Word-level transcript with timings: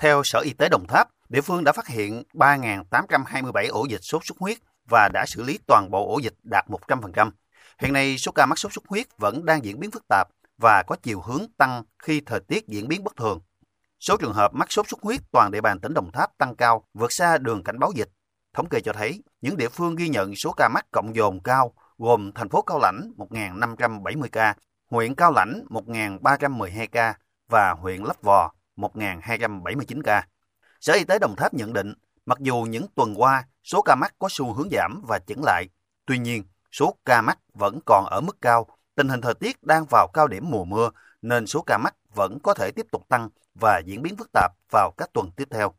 Theo 0.00 0.22
Sở 0.24 0.40
Y 0.40 0.52
tế 0.52 0.68
Đồng 0.68 0.86
Tháp, 0.86 1.08
địa 1.28 1.40
phương 1.40 1.64
đã 1.64 1.72
phát 1.72 1.86
hiện 1.86 2.22
3.827 2.34 3.72
ổ 3.72 3.84
dịch 3.84 4.00
sốt 4.02 4.24
xuất 4.24 4.38
huyết 4.38 4.58
và 4.90 5.08
đã 5.12 5.24
xử 5.26 5.42
lý 5.42 5.58
toàn 5.66 5.90
bộ 5.90 6.14
ổ 6.14 6.18
dịch 6.18 6.34
đạt 6.42 6.66
100%. 6.68 7.30
Hiện 7.78 7.92
nay, 7.92 8.18
số 8.18 8.32
ca 8.32 8.46
mắc 8.46 8.58
sốt 8.58 8.72
xuất 8.72 8.84
huyết 8.88 9.06
vẫn 9.18 9.44
đang 9.44 9.64
diễn 9.64 9.80
biến 9.80 9.90
phức 9.90 10.02
tạp 10.08 10.28
và 10.58 10.82
có 10.86 10.96
chiều 11.02 11.20
hướng 11.20 11.46
tăng 11.58 11.82
khi 12.02 12.20
thời 12.20 12.40
tiết 12.40 12.68
diễn 12.68 12.88
biến 12.88 13.04
bất 13.04 13.16
thường. 13.16 13.40
Số 14.00 14.16
trường 14.16 14.32
hợp 14.32 14.54
mắc 14.54 14.72
sốt 14.72 14.88
xuất 14.88 15.02
huyết 15.02 15.20
toàn 15.32 15.50
địa 15.50 15.60
bàn 15.60 15.80
tỉnh 15.80 15.94
Đồng 15.94 16.12
Tháp 16.12 16.38
tăng 16.38 16.56
cao, 16.56 16.84
vượt 16.94 17.12
xa 17.12 17.38
đường 17.38 17.64
cảnh 17.64 17.78
báo 17.78 17.92
dịch. 17.94 18.08
Thống 18.54 18.68
kê 18.68 18.80
cho 18.80 18.92
thấy, 18.92 19.22
những 19.40 19.56
địa 19.56 19.68
phương 19.68 19.96
ghi 19.96 20.08
nhận 20.08 20.36
số 20.36 20.52
ca 20.52 20.68
mắc 20.68 20.86
cộng 20.92 21.14
dồn 21.14 21.42
cao 21.42 21.72
gồm 21.98 22.32
thành 22.34 22.48
phố 22.48 22.62
Cao 22.62 22.78
Lãnh 22.78 23.12
1.570 23.16 24.28
ca, 24.32 24.54
huyện 24.90 25.14
Cao 25.14 25.32
Lãnh 25.32 25.64
1.312 25.68 26.86
ca 26.92 27.14
và 27.48 27.72
huyện 27.72 28.02
Lấp 28.02 28.16
Vò 28.22 28.52
1.279 28.76 30.02
ca. 30.04 30.28
Sở 30.80 30.92
Y 30.92 31.04
tế 31.04 31.18
Đồng 31.18 31.36
Tháp 31.36 31.54
nhận 31.54 31.72
định, 31.72 31.94
mặc 32.26 32.38
dù 32.40 32.62
những 32.62 32.86
tuần 32.94 33.14
qua 33.20 33.44
số 33.64 33.82
ca 33.82 33.94
mắc 33.94 34.14
có 34.18 34.28
xu 34.30 34.52
hướng 34.52 34.68
giảm 34.72 35.02
và 35.08 35.18
chững 35.18 35.44
lại, 35.44 35.68
tuy 36.06 36.18
nhiên 36.18 36.44
số 36.72 36.96
ca 37.04 37.22
mắc 37.22 37.38
vẫn 37.54 37.78
còn 37.86 38.06
ở 38.06 38.20
mức 38.20 38.36
cao. 38.40 38.66
Tình 38.94 39.08
hình 39.08 39.20
thời 39.20 39.34
tiết 39.34 39.62
đang 39.62 39.84
vào 39.90 40.08
cao 40.12 40.28
điểm 40.28 40.50
mùa 40.50 40.64
mưa 40.64 40.90
nên 41.22 41.46
số 41.46 41.62
ca 41.62 41.78
mắc 41.78 41.94
vẫn 42.14 42.38
có 42.42 42.54
thể 42.54 42.70
tiếp 42.70 42.86
tục 42.92 43.08
tăng 43.08 43.28
và 43.54 43.82
diễn 43.86 44.02
biến 44.02 44.16
phức 44.16 44.30
tạp 44.32 44.52
vào 44.72 44.92
các 44.96 45.10
tuần 45.12 45.30
tiếp 45.36 45.48
theo. 45.50 45.74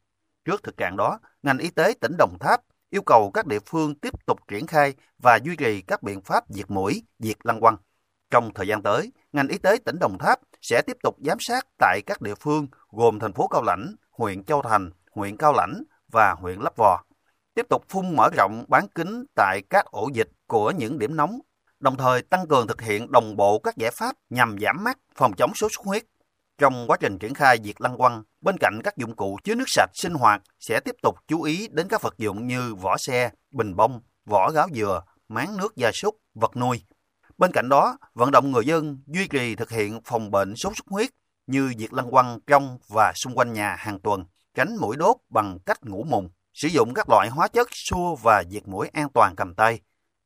Trước 0.46 0.64
thực 0.64 0.78
trạng 0.78 0.98
đó, 0.98 1.20
ngành 1.44 1.58
y 1.58 1.70
tế 1.70 1.94
tỉnh 2.02 2.16
Đồng 2.18 2.38
Tháp 2.40 2.62
yêu 2.90 3.02
cầu 3.02 3.32
các 3.34 3.48
địa 3.48 3.60
phương 3.66 3.96
tiếp 3.96 4.26
tục 4.26 4.40
triển 4.48 4.68
khai 4.68 4.94
và 5.24 5.40
duy 5.44 5.56
trì 5.56 5.82
các 5.82 6.04
biện 6.04 6.22
pháp 6.22 6.44
diệt 6.50 6.72
mũi, 6.72 7.04
diệt 7.20 7.38
lăng 7.44 7.60
quăng. 7.60 7.78
Trong 8.30 8.54
thời 8.54 8.68
gian 8.68 8.84
tới, 8.84 9.12
ngành 9.34 9.48
y 9.48 9.58
tế 9.58 9.78
tỉnh 9.86 10.00
Đồng 10.00 10.18
Tháp 10.18 10.40
sẽ 10.62 10.82
tiếp 10.82 10.98
tục 11.04 11.16
giám 11.20 11.38
sát 11.40 11.68
tại 11.78 12.02
các 12.06 12.22
địa 12.22 12.36
phương 12.36 12.68
gồm 12.90 13.20
thành 13.20 13.34
phố 13.34 13.48
Cao 13.48 13.64
Lãnh, 13.64 13.96
huyện 14.12 14.44
Châu 14.44 14.62
Thành, 14.62 14.92
huyện 15.12 15.38
Cao 15.38 15.54
Lãnh 15.54 15.84
và 16.12 16.36
huyện 16.40 16.60
Lấp 16.60 16.74
Vò. 16.76 17.04
Tiếp 17.54 17.66
tục 17.70 17.84
phun 17.90 18.16
mở 18.16 18.30
rộng 18.38 18.66
bán 18.68 18.88
kính 18.96 19.26
tại 19.36 19.62
các 19.70 19.86
ổ 19.86 20.10
dịch 20.14 20.30
của 20.48 20.72
những 20.72 21.00
điểm 21.00 21.16
nóng, 21.16 21.40
đồng 21.80 21.98
thời 21.98 22.22
tăng 22.22 22.48
cường 22.48 22.68
thực 22.68 22.82
hiện 22.82 23.12
đồng 23.12 23.36
bộ 23.36 23.60
các 23.60 23.78
giải 23.78 23.92
pháp 23.92 24.16
nhằm 24.30 24.56
giảm 24.62 24.84
mắc 24.84 24.98
phòng 25.16 25.34
chống 25.34 25.54
sốt 25.56 25.72
xuất 25.72 25.86
huyết. 25.86 26.04
Trong 26.58 26.88
quá 26.88 26.98
trình 27.00 27.20
triển 27.20 27.34
khai 27.34 27.58
diệt 27.64 27.82
lăng 27.82 27.98
quăng, 27.98 28.24
bên 28.42 28.56
cạnh 28.60 28.80
các 28.84 28.98
dụng 28.98 29.16
cụ 29.16 29.38
chứa 29.44 29.56
nước 29.56 29.64
sạch 29.68 29.90
sinh 29.94 30.14
hoạt 30.14 30.42
sẽ 30.60 30.80
tiếp 30.80 30.96
tục 31.04 31.16
chú 31.28 31.42
ý 31.42 31.68
đến 31.72 31.88
các 31.88 32.02
vật 32.02 32.18
dụng 32.18 32.48
như 32.48 32.76
vỏ 32.76 32.98
xe, 32.98 33.30
bình 33.52 33.76
bông, 33.76 34.02
vỏ 34.26 34.52
gáo 34.52 34.68
dừa, 34.74 35.04
máng 35.28 35.58
nước 35.58 35.76
gia 35.76 35.92
súc, 35.92 36.16
vật 36.34 36.58
nuôi. 36.58 36.84
Bên 37.38 37.52
cạnh 37.52 37.70
đó, 37.70 37.98
vận 38.14 38.32
động 38.32 38.52
người 38.52 38.66
dân 38.66 39.00
duy 39.08 39.28
trì 39.28 39.56
thực 39.56 39.72
hiện 39.72 40.02
phòng 40.06 40.32
bệnh 40.32 40.56
sốt 40.56 40.74
xuất 40.76 40.88
huyết 40.88 41.10
như 41.48 41.74
diệt 41.78 41.94
lăng 41.94 42.12
quăng 42.12 42.40
trong 42.48 42.78
và 42.88 43.14
xung 43.16 43.38
quanh 43.38 43.54
nhà 43.54 43.76
hàng 43.76 44.00
tuần, 44.00 44.26
tránh 44.54 44.78
mũi 44.82 44.96
đốt 44.96 45.16
bằng 45.30 45.60
cách 45.66 45.86
ngủ 45.86 46.04
mùng, 46.04 46.30
sử 46.54 46.68
dụng 46.68 46.94
các 46.94 47.10
loại 47.10 47.30
hóa 47.30 47.48
chất 47.48 47.68
xua 47.72 48.16
và 48.16 48.44
diệt 48.50 48.68
mũi 48.68 48.88
an 48.94 49.08
toàn 49.14 49.36
cầm 49.36 49.56
tay. 49.56 49.82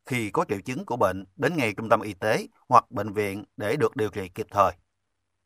Khi 0.06 0.30
có 0.30 0.46
triệu 0.50 0.62
chứng 0.66 0.86
của 0.86 0.98
bệnh, 0.98 1.26
đến 1.36 1.58
ngay 1.58 1.74
trung 1.78 1.90
tâm 1.90 2.02
y 2.02 2.14
tế 2.14 2.48
hoặc 2.70 2.92
bệnh 2.92 3.14
viện 3.14 3.44
để 3.58 3.76
được 3.76 3.96
điều 3.96 4.10
trị 4.10 4.30
kịp 4.30 4.48
thời. 4.52 4.72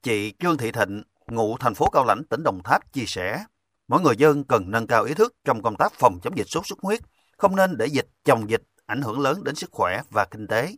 Chị 0.04 0.34
Trương 0.40 0.58
Thị 0.58 0.72
Thịnh, 0.72 1.04
ngụ 1.28 1.58
thành 1.58 1.74
phố 1.74 1.90
Cao 1.90 2.06
Lãnh, 2.06 2.24
tỉnh 2.30 2.44
Đồng 2.44 2.64
Tháp 2.64 2.94
chia 2.94 3.06
sẻ, 3.08 3.46
mỗi 3.88 4.02
người 4.02 4.16
dân 4.18 4.44
cần 4.44 4.72
nâng 4.72 4.88
cao 4.88 5.04
ý 5.04 5.14
thức 5.14 5.36
trong 5.44 5.62
công 5.62 5.76
tác 5.76 5.94
phòng 5.94 6.20
chống 6.24 6.38
dịch 6.38 6.48
sốt 6.48 6.68
xuất 6.68 6.80
huyết, 6.82 7.00
không 7.38 7.56
nên 7.56 7.78
để 7.78 7.86
dịch 7.86 8.08
chồng 8.26 8.50
dịch 8.50 8.64
ảnh 8.86 9.02
hưởng 9.02 9.20
lớn 9.20 9.44
đến 9.44 9.56
sức 9.56 9.72
khỏe 9.72 10.02
và 10.10 10.26
kinh 10.26 10.48
tế. 10.48 10.76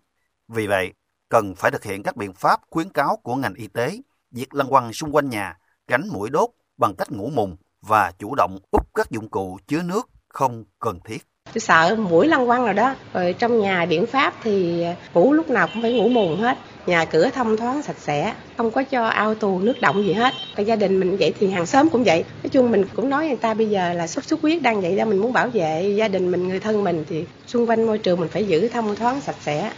Vì 0.48 0.68
vậy, 0.68 0.94
cần 1.30 1.56
phải 1.56 1.72
thực 1.72 1.84
hiện 1.84 2.04
các 2.04 2.16
biện 2.18 2.34
pháp 2.34 2.60
khuyến 2.70 2.90
cáo 2.90 3.18
của 3.24 3.36
ngành 3.36 3.54
y 3.54 3.68
tế, 3.68 3.98
diệt 4.32 4.48
lăng 4.52 4.70
quăng 4.70 4.94
xung 4.94 5.16
quanh 5.16 5.30
nhà, 5.30 5.58
tránh 5.88 6.08
mũi 6.14 6.30
đốt 6.30 6.50
bằng 6.78 6.96
cách 6.96 7.12
ngủ 7.12 7.30
mùng 7.34 7.56
và 7.82 8.12
chủ 8.20 8.36
động 8.36 8.58
úp 8.72 8.94
các 8.94 9.12
dụng 9.12 9.30
cụ 9.30 9.60
chứa 9.68 9.82
nước 9.84 10.10
không 10.28 10.64
cần 10.80 11.00
thiết. 11.06 11.18
Tôi 11.54 11.60
sợ 11.60 11.96
mũi 11.96 12.28
lăng 12.28 12.48
quăng 12.48 12.66
rồi 12.66 12.74
đó. 12.74 12.96
Rồi 13.14 13.36
trong 13.40 13.60
nhà 13.60 13.86
biện 13.86 14.06
pháp 14.06 14.34
thì 14.44 14.86
ngủ 15.14 15.34
lúc 15.34 15.50
nào 15.50 15.68
cũng 15.74 15.82
phải 15.82 15.94
ngủ 15.94 16.10
mùng 16.10 16.40
hết. 16.40 16.58
Nhà 16.86 17.06
cửa 17.06 17.30
thông 17.30 17.58
thoáng 17.58 17.84
sạch 17.84 18.00
sẽ, 18.00 18.36
không 18.58 18.72
có 18.72 18.84
cho 18.84 19.08
ao 19.08 19.36
tù 19.36 19.60
nước 19.60 19.74
động 19.82 20.04
gì 20.04 20.14
hết. 20.14 20.34
Cái 20.56 20.66
gia 20.66 20.76
đình 20.76 21.00
mình 21.00 21.18
vậy 21.20 21.34
thì 21.40 21.50
hàng 21.50 21.66
xóm 21.66 21.90
cũng 21.90 22.04
vậy. 22.04 22.26
Nói 22.44 22.50
chung 22.50 22.72
mình 22.72 22.86
cũng 22.96 23.10
nói 23.10 23.28
người 23.28 23.36
ta 23.36 23.54
bây 23.54 23.70
giờ 23.70 23.94
là 23.94 24.08
sốt 24.08 24.24
xuất 24.24 24.42
huyết 24.42 24.62
đang 24.62 24.82
vậy 24.82 24.96
ra 24.96 25.06
mình 25.06 25.18
muốn 25.18 25.34
bảo 25.34 25.50
vệ 25.50 25.94
gia 25.98 26.08
đình 26.08 26.32
mình, 26.32 26.48
người 26.48 26.60
thân 26.60 26.84
mình 26.84 27.06
thì 27.10 27.26
xung 27.48 27.70
quanh 27.70 27.86
môi 27.86 27.98
trường 27.98 28.20
mình 28.20 28.30
phải 28.30 28.48
giữ 28.48 28.68
thông 28.68 28.96
thoáng 28.96 29.22
sạch 29.22 29.36
sẽ. 29.42 29.72